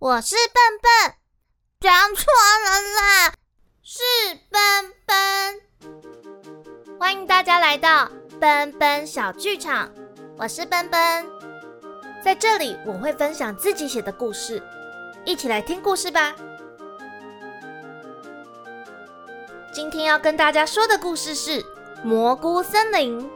[0.00, 1.14] 我是笨笨，
[1.78, 2.24] 讲错
[2.64, 3.34] 人啦，
[3.82, 4.00] 是
[4.50, 5.60] 笨笨。
[6.98, 8.10] 欢迎大家来到
[8.40, 9.92] 笨笨小剧场，
[10.38, 11.26] 我是笨笨，
[12.24, 14.62] 在这里我会分享自己写的故事，
[15.26, 16.34] 一起来听故事吧。
[19.70, 21.62] 今天要跟大家说的故事是
[22.02, 23.30] 蘑菇森林。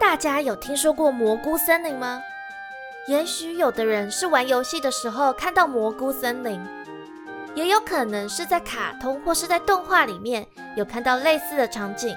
[0.00, 2.18] 大家有听说过蘑菇森林吗？
[3.08, 6.60] 也许有的人是玩游戏的时候看到蘑菇森林，
[7.54, 10.44] 也有可能是在卡通或是在动画里面
[10.76, 12.16] 有看到类似的场景。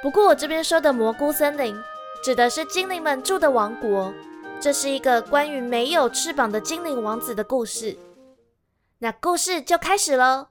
[0.00, 1.76] 不过我这边说的蘑菇森林，
[2.22, 4.12] 指的是精灵们住的王国。
[4.60, 7.96] 这是一个关于没有翅膀的精灵王子的故事。
[8.98, 10.48] 那故事就开始喽。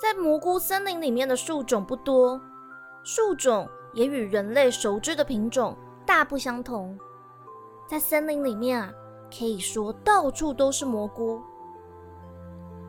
[0.00, 2.40] 在蘑菇森林里面的树种不多，
[3.02, 3.68] 树种。
[3.96, 5.74] 也与人类熟知的品种
[6.04, 6.96] 大不相同。
[7.88, 8.92] 在森林里面啊，
[9.36, 11.40] 可以说到处都是蘑菇。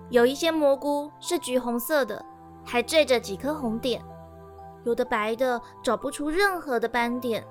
[0.09, 2.23] 有一些蘑菇是橘红色的，
[2.65, 4.01] 还缀着几颗红点；
[4.83, 7.45] 有的白的，找不出任何的斑点，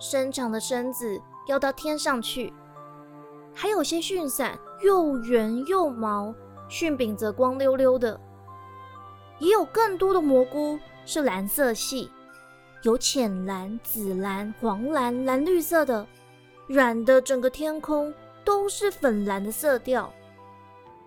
[0.00, 2.52] 伸长的身子要到天上去；
[3.54, 6.34] 还有些蕈伞又圆又毛，
[6.68, 8.20] 蕈柄则光溜溜的。
[9.38, 12.10] 也有更多的蘑菇是蓝色系。
[12.86, 16.06] 有浅蓝、紫蓝、黄蓝、蓝绿色的，
[16.68, 20.08] 染的整个天空都是粉蓝的色调。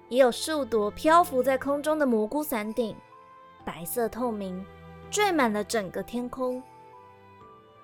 [0.10, 2.94] 也有数朵漂浮在空中的蘑菇伞顶，
[3.64, 4.62] 白色透明，
[5.10, 6.62] 缀满了整个天空。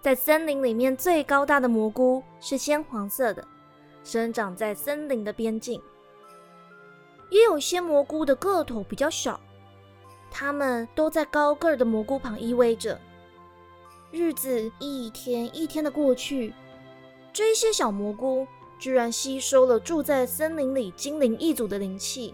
[0.01, 3.47] 在森林里面最高大的蘑菇是鲜黄色的，
[4.03, 5.81] 生长在森林的边境。
[7.29, 9.39] 也有些蘑菇的个头比较小，
[10.29, 12.99] 它们都在高个儿的蘑菇旁依偎着。
[14.15, 16.53] 日子一天一天的过去，
[17.33, 18.47] 这些小蘑菇
[18.79, 22.33] 居然吸收了住在森林里精灵一族的灵气，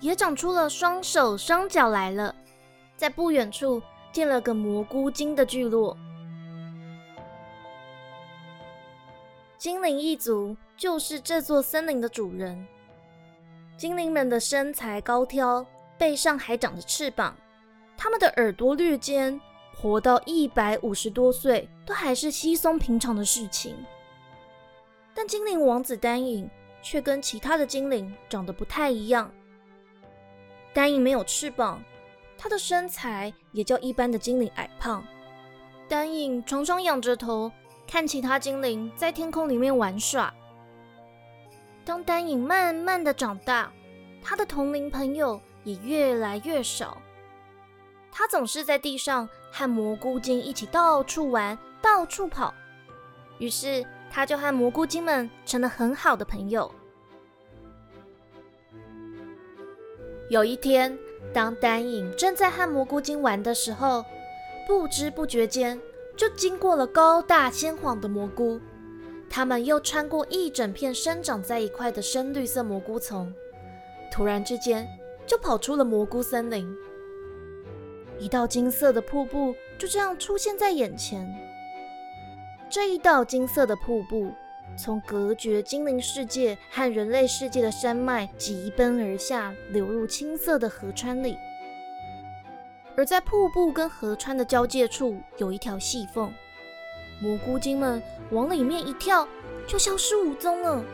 [0.00, 2.34] 也长出了双手双脚来了。
[2.96, 5.94] 在不远处建了个蘑菇精的聚落。
[9.58, 12.66] 精灵一族就是这座森林的主人。
[13.76, 15.66] 精灵们的身材高挑，
[15.98, 17.36] 背上还长着翅膀，
[17.98, 19.38] 它们的耳朵略尖。
[19.80, 23.76] 活到一百五十多岁，都还是稀松平常的事情。
[25.14, 26.50] 但精灵王子丹影
[26.82, 29.30] 却跟其他的精灵长得不太一样。
[30.74, 31.80] 丹影没有翅膀，
[32.36, 35.04] 他的身材也较一般的精灵矮胖。
[35.88, 37.50] 丹影常常仰着头
[37.86, 40.34] 看其他精灵在天空里面玩耍。
[41.84, 43.72] 当丹影慢慢的长大，
[44.20, 46.98] 他的同龄朋友也越来越少。
[48.10, 52.52] 他总是在地上和蘑菇精一起到处玩、到处跑，
[53.38, 56.70] 于是他就和蘑菇精们成了很好的朋友。
[60.28, 60.96] 有一天，
[61.32, 64.04] 当丹影正在和蘑菇精玩的时候，
[64.66, 65.80] 不知不觉间
[66.16, 68.60] 就经过了高大鲜黄的蘑菇，
[69.30, 73.32] 他们又穿过一整片生长在一块的深绿色蘑菇丛，
[74.12, 74.86] 突然之间
[75.26, 76.76] 就跑出了蘑菇森林。
[78.18, 81.32] 一道金色的瀑布就这样出现在眼前。
[82.68, 84.32] 这一道金色的瀑布
[84.76, 91.38] 从隔绝精灵世界和人类世界的山脉疾奔而下，流入青色的河川里。
[92.96, 96.32] 而在瀑布跟河川的交界处有一条细缝，
[97.20, 99.26] 蘑菇精们往里面一跳，
[99.66, 100.84] 就消失无踪了。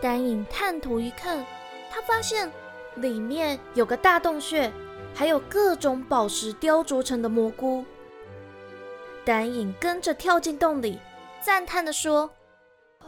[0.00, 1.44] 丹影探头一看，
[1.90, 2.50] 他发现
[2.96, 4.72] 里面有个大洞穴。
[5.14, 7.84] 还有各种宝石雕琢成的蘑菇，
[9.24, 10.98] 丹影跟着跳进洞里，
[11.40, 12.30] 赞叹地说：“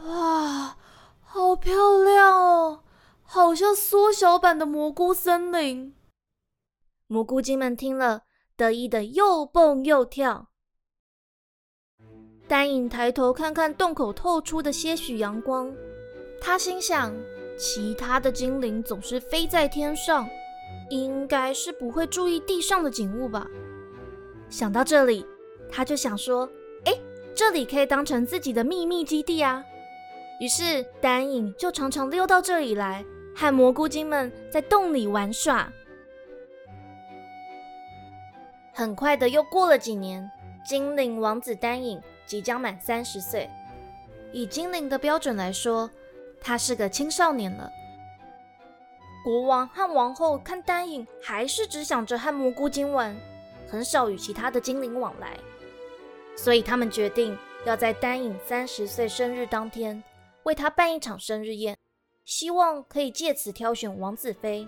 [0.05, 0.77] 哇，
[1.21, 1.73] 好漂
[2.03, 2.83] 亮哦，
[3.23, 5.93] 好像缩小版的蘑菇森林。”
[7.07, 8.23] 蘑菇精们听了，
[8.55, 10.47] 得意的又蹦又跳。
[12.47, 15.75] 丹影抬头看看洞口透出的些许阳光，
[16.39, 17.13] 他心想：
[17.57, 20.29] 其他的精灵总是飞在天上。
[20.89, 23.47] 应该是不会注意地上的景物吧。
[24.49, 25.25] 想到这里，
[25.71, 26.49] 他就想说
[26.85, 26.93] ：“哎，
[27.33, 29.63] 这里可以当成自己的秘密基地啊。”
[30.39, 33.03] 于是丹影就常常溜到这里来，
[33.35, 35.71] 和蘑菇精们在洞里玩耍。
[38.73, 40.29] 很快的，又过了几年，
[40.65, 43.49] 精灵王子丹影即将满三十岁。
[44.33, 45.89] 以精灵的标准来说，
[46.41, 47.71] 他是个青少年了。
[49.25, 53.19] 国王和王后看丹影，还是只想着和蘑菇精玩，
[53.67, 55.35] 很少与其他的精灵往来，
[56.35, 57.35] 所以他们决定
[57.65, 60.03] 要在丹影三十岁生日当天
[60.43, 61.75] 为他办一场生日宴，
[62.23, 64.67] 希望可以借此挑选王子妃。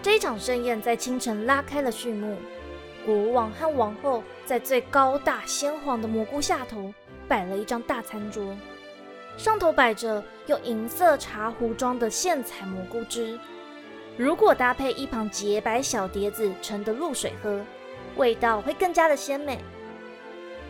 [0.00, 2.36] 这场盛宴在清晨拉开了序幕。
[3.04, 6.94] 国王和王后在最高大鲜黄的蘑菇下头
[7.26, 8.56] 摆了一张大餐桌，
[9.40, 13.40] 上头摆着用银色茶壶装的现采蘑菇汁。
[14.18, 17.58] 如果搭配一旁洁白小碟子盛的露水喝，
[18.16, 19.58] 味道会更加的鲜美。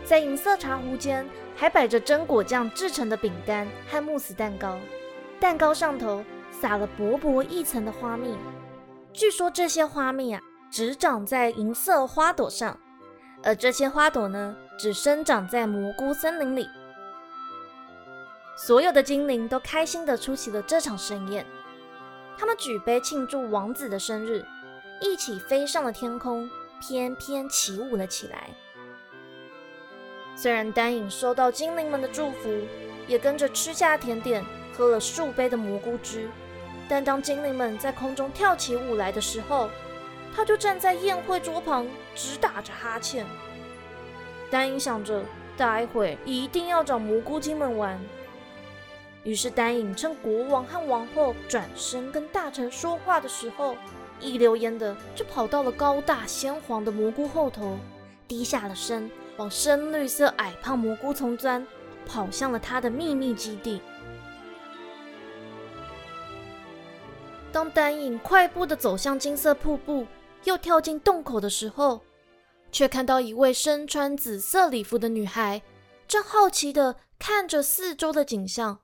[0.04, 4.78] 在银色茶壶间还摆着榛果酱制成的饼干和慕斯蛋糕，
[5.40, 8.36] 蛋糕上头撒了薄薄一层的花蜜。
[9.12, 10.40] 据说这些花蜜啊。
[10.70, 12.78] 只长在银色花朵上，
[13.42, 16.68] 而这些花朵呢，只生长在蘑菇森林里。
[18.62, 21.46] 所有的精灵都开心地出席了这场盛宴，
[22.36, 24.44] 他们举杯庆祝王子的生日，
[25.00, 26.46] 一起飞上了天空，
[26.78, 28.50] 翩翩起舞了起来。
[30.36, 32.50] 虽然丹影收到精灵们的祝福，
[33.08, 34.44] 也跟着吃下甜点，
[34.76, 36.28] 喝了数杯的蘑菇汁，
[36.86, 39.70] 但当精灵们在空中跳起舞来的时候，
[40.36, 43.24] 他就站在宴会桌旁，直打着哈欠。
[44.50, 45.24] 丹影想着，
[45.56, 47.98] 待会一定要找蘑菇精们玩。
[49.24, 53.76] 于是丹影趁国王和王后转身跟大臣说话的时候，
[54.20, 57.78] 一溜烟的就跑到了高大鲜黄的蘑菇后头，
[58.26, 61.66] 低下了身，往深绿色矮胖蘑菇丛钻，
[62.06, 63.80] 跑向了他的秘密基地。
[67.52, 70.06] 当丹影快步的走向金色瀑布。
[70.44, 72.00] 又跳进洞口的时候，
[72.72, 75.60] 却看到一位身穿紫色礼服的女孩，
[76.08, 78.78] 正好奇的看着四周的景象。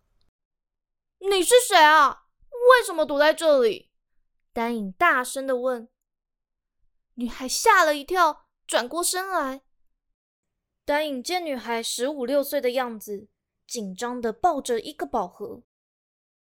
[1.19, 2.25] 你是谁啊？
[2.51, 3.91] 为什么躲在这里？
[4.53, 5.89] 丹影大声的问。
[7.15, 9.63] 女孩吓了一跳，转过身来。
[10.85, 13.29] 丹影见女孩十五六岁的样子，
[13.67, 15.63] 紧张的抱着一个宝盒。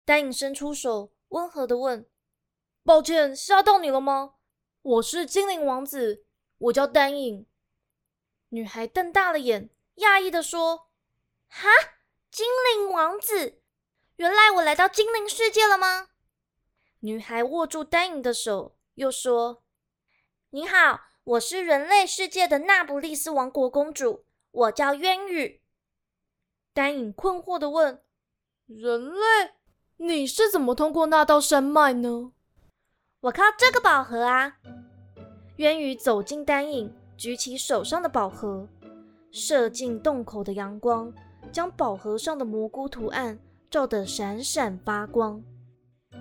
[0.05, 2.09] 丹影伸出手，温和的问
[2.85, 4.35] ：“抱歉，吓到你了吗？”
[4.83, 6.25] 我是精灵王子，
[6.59, 7.47] 我叫丹影。
[8.49, 10.91] 女孩瞪大了眼，讶异的说
[11.49, 11.69] ：“哈，
[12.31, 13.60] 精灵王子，
[14.21, 16.09] 原来我来到精灵世界了吗？”
[17.01, 19.63] 女孩握住丹影的手，又说
[20.51, 25.63] ：“你好，我是人类世界的那不利斯王国公主，我叫渊羽。”
[26.75, 28.03] 丹影困惑的问
[28.69, 29.53] ：“人类，
[29.97, 32.33] 你是怎么通过那道山脉呢？”
[33.21, 34.59] 我靠这个宝盒啊！
[35.57, 38.69] 渊羽走进丹影，举起手上的宝盒，
[39.33, 41.11] 射进洞口的阳光，
[41.51, 43.39] 将宝盒上的蘑菇图案
[43.71, 45.43] 皱得闪闪发光。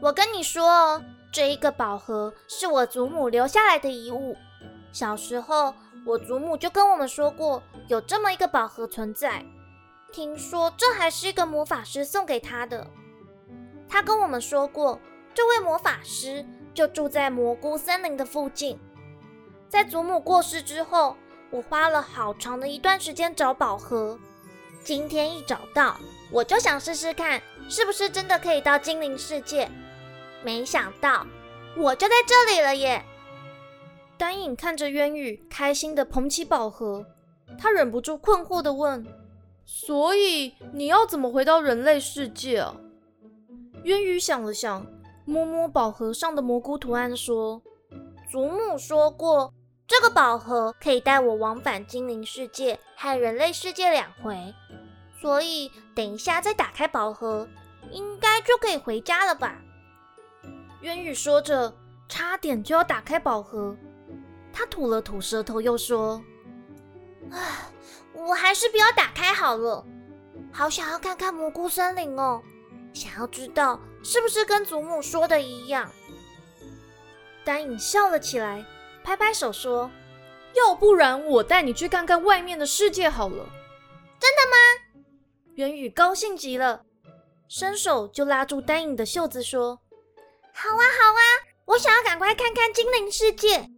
[0.01, 1.04] 我跟你说哦，
[1.34, 4.36] 这一个宝盒是我祖母留下来的遗物。
[4.92, 5.74] 小时候，
[6.06, 9.44] 我祖母就跟我们说过，有这么一个宝盒存在。
[10.12, 12.86] 听说这还是一个魔法师送给他的。
[13.88, 15.00] 他跟我们说过，
[15.34, 16.45] 这位魔法师。
[16.72, 18.80] 就住在蘑菇森林的附近。
[19.68, 21.18] 在祖母过世之后，
[21.50, 24.18] 我花了好长的一段时间找宝盒。
[24.81, 26.00] 今天一找到，
[26.31, 29.70] 我就想试试看，是不是真的可以到精灵世界。
[30.44, 31.26] 没想到，
[31.78, 33.04] 我就在这里了耶！
[34.18, 37.06] 丹影看着渊羽，开心的捧起宝盒，
[37.58, 39.06] 他忍不住困惑的问
[39.66, 42.76] ：“所以你要怎么回到人类世界啊？”
[43.83, 44.86] 渊羽想了想。
[45.26, 47.62] 摸摸宝盒上的蘑菇图案，说
[48.31, 49.54] ：“祖母说过，
[49.86, 54.36] 这个宝盒可以带我往返精灵世界和人类世界两回，
[55.21, 57.47] 所以等一下再打开宝盒，
[57.92, 59.56] 应该就可以回家了吧？”
[60.81, 61.73] 渊羽说着，
[62.07, 63.76] 差点就要打开宝盒，
[64.54, 66.23] 他吐了吐舌头，又说
[67.31, 67.71] ：“唉，
[68.14, 69.85] 我还是不要打开好了，
[70.52, 72.42] 好想要看看蘑菇森林哦。”
[72.92, 75.92] 想要知道是不是跟祖母说的一样？
[77.45, 78.66] 丹影笑了起来，
[79.04, 79.92] 拍拍手说
[80.56, 83.45] ：“要不然我带你去看看外面的世界好了。”
[84.19, 84.57] 真的吗？
[85.59, 86.85] 元宇高兴极了，
[87.49, 89.78] 伸手就拉住丹影的袖子说
[90.56, 91.21] ：“好啊，好啊，
[91.66, 93.69] 我想要赶快看看精灵世界。”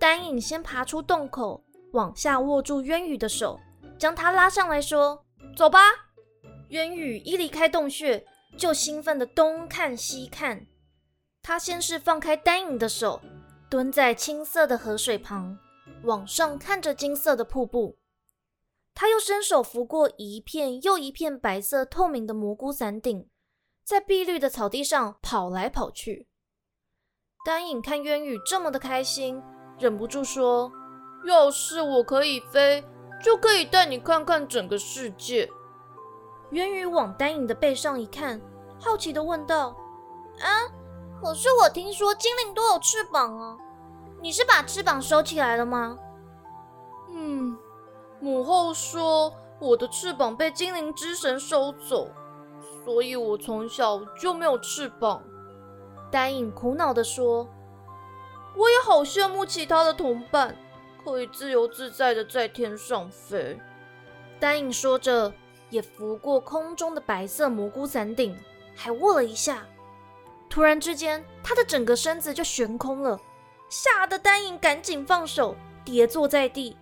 [0.00, 3.56] 丹影先爬出洞口，往下握住渊羽的手，
[4.00, 5.24] 将他拉上来说
[5.56, 5.78] ：“走吧。”
[6.70, 10.66] 渊羽一离开洞穴，就兴奋的东看西看。
[11.40, 13.20] 他先是放开丹影的手，
[13.68, 15.56] 蹲在青色的河水旁，
[16.02, 17.96] 往上看着金色的瀑布。
[19.00, 23.26] 他又伸手拂过一片又一片白色透明的蘑菇伞顶，
[23.82, 26.28] 在碧绿的草地上跑来跑去。
[27.42, 29.42] 丹影看渊羽这么的开心，
[29.78, 30.70] 忍不住说
[31.24, 32.84] ：“要是我可以飞，
[33.24, 35.50] 就可以带你看看整个世界。
[36.50, 38.38] 渊羽往丹影的背上一看，
[38.78, 39.74] 好奇的问道
[40.44, 40.68] ：“啊，
[41.22, 43.56] 可是我听说精灵都有翅膀啊，
[44.20, 45.98] 你是把翅膀收起来了吗
[47.08, 47.56] ？”“嗯，
[48.20, 52.08] 母后说我的翅膀被精灵之神收走，
[52.84, 55.22] 所以我从小就没有翅膀。”
[56.10, 57.48] 丹影苦恼地说
[58.56, 60.56] ：“我也好羡慕其他的同伴，
[61.04, 63.58] 可以自由自在的在天上飞。”
[64.38, 65.32] 丹影说着。
[65.70, 68.36] 也拂过空中的白色蘑菇伞顶，
[68.74, 69.64] 还握了一下。
[70.48, 73.16] 突然之间，他的整个身子就悬空了，
[73.68, 76.76] 吓得丹影赶紧放手，跌坐在地。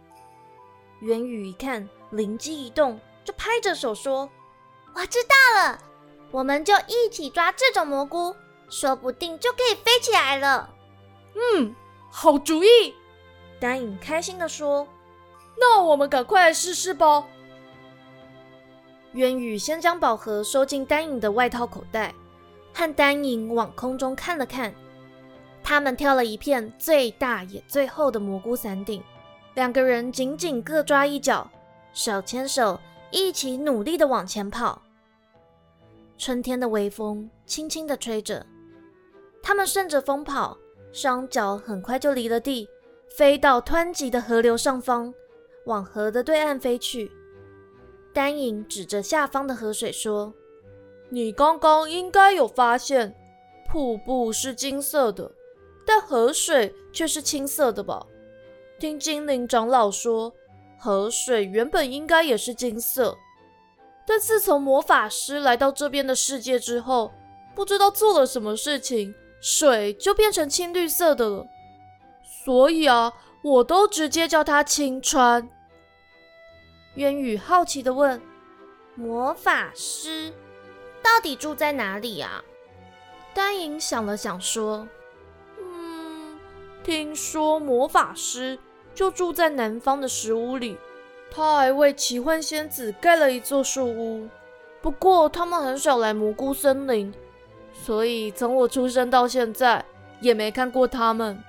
[1.00, 4.28] 元宇一看，灵机一动，就拍着手说
[4.94, 5.78] ：“我知道了，
[6.30, 8.34] 我们就一起抓这种蘑菇，
[8.68, 10.74] 说不定就可以飞起来了。”
[11.56, 11.74] 嗯，
[12.10, 12.94] 好主意。
[13.60, 14.86] 丹影开心的说
[15.58, 17.24] ：“那我们赶快来试试吧。”
[19.12, 22.14] 渊宇先将宝盒收进丹影的外套口袋，
[22.74, 24.74] 和丹影往空中看了看。
[25.62, 29.02] 他们跳了一片最大也最厚的蘑菇伞顶，
[29.58, 31.50] 两个人紧紧各抓一角，
[31.92, 32.78] 手牵手
[33.10, 34.80] 一起努力的往前跑。
[36.16, 38.46] 春天的微风轻轻的吹着，
[39.42, 40.56] 他们顺着风跑，
[40.92, 42.68] 双脚很快就离了地，
[43.16, 45.12] 飞到湍急的河流上方，
[45.64, 47.10] 往河的对岸飞去。
[48.12, 50.32] 丹影指着下方的河水说
[51.10, 53.12] ：“你刚刚应该有发现，
[53.68, 55.32] 瀑布是金色的，
[55.84, 58.06] 但河水却是青色的吧？
[58.78, 60.32] 听精灵长老说，
[60.78, 63.18] 河水原本应该也是金色，
[64.06, 67.12] 但自从魔法师来到这边的世界之后，
[67.56, 71.46] 不知道做了什么事情，水就变成青绿色的了。
[72.44, 75.48] 所以啊，我都直接叫它青川。”
[76.94, 78.22] 渊羽好奇的问
[78.94, 80.32] ：“魔法师
[81.02, 82.44] 到底住在哪里啊？”
[83.34, 84.86] 丹莹想了想说
[85.60, 86.38] ：“嗯，
[86.84, 88.58] 听说魔法师
[88.98, 90.76] 就住在南方的石屋里，
[91.30, 94.28] 他还为奇幻仙子盖了一座树屋。
[94.82, 97.14] 不过他们很少来蘑菇森林，
[97.72, 99.84] 所以从我出生到现在
[100.20, 101.40] 也没看过他们。”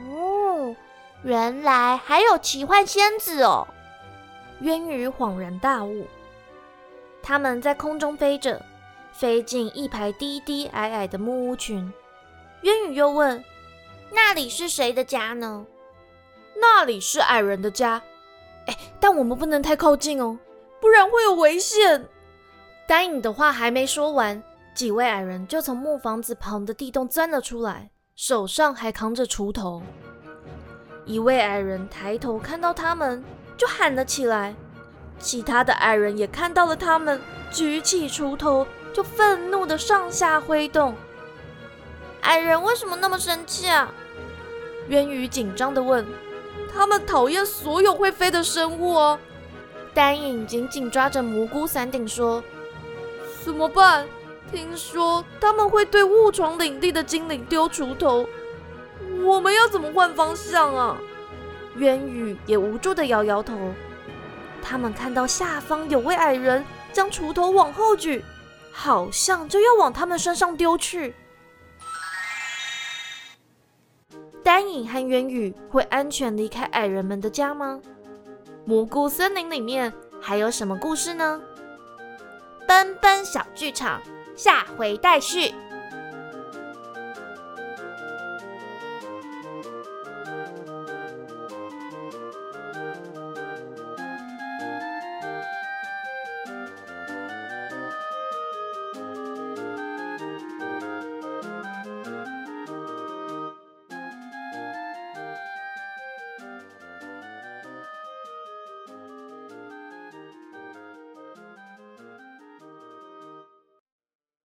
[0.00, 0.74] 哦，
[1.22, 3.68] 原来还有奇幻仙子哦！
[4.60, 6.06] 渊羽恍然大悟，
[7.22, 8.58] 他们在空中飞着，
[9.12, 11.92] 飞进一排低低矮矮的木屋群。
[12.62, 13.44] 渊宇又问
[14.10, 15.66] ：“那里是谁的家呢
[16.60, 18.02] ？”“那里是矮人的家。
[18.66, 20.38] ”“哎，但我们不能太靠近哦，
[20.80, 22.06] 不然会有危险。”
[22.86, 24.42] 丹影的话还没说完，
[24.74, 29.82] 几位矮人就从木房子旁的地洞钻了出来，手上还扛着锄头。
[31.04, 33.24] 一位矮人抬头看到他们。
[33.58, 34.54] 就喊了起来，
[35.18, 40.94] 其他的矮人也看到了他们，举起锄头就愤怒的上下挥动。
[42.20, 43.92] 矮人为什么那么生气啊？
[44.86, 46.06] 渊羽紧张的问。
[46.72, 49.18] 他们讨厌所有会飞的生物哦。
[49.94, 52.42] 丹影紧紧抓着蘑菇伞顶说
[53.44, 54.06] ：“怎么办？
[54.50, 58.26] 听说他们会对误闯领地的精灵丢锄头，
[59.24, 60.96] 我们要怎么换方向啊？”
[61.76, 63.54] 渊羽也无助的摇摇头。
[64.62, 68.24] 他们看到下方有位矮人将锄头往后举，
[68.72, 71.14] 好像就要往他们身上丢去。
[74.48, 77.78] 丹影和元宇会安全离开矮人们的家吗？
[78.64, 81.38] 蘑菇森林里面还有什么故事呢？
[82.66, 84.00] 奔奔小剧场，
[84.34, 85.52] 下回待续。